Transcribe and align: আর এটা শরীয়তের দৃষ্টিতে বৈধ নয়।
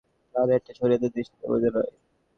আর 0.35 0.47
এটা 0.57 0.71
শরীয়তের 0.79 1.11
দৃষ্টিতে 1.15 1.45
বৈধ 1.49 1.65
নয়। 1.67 1.91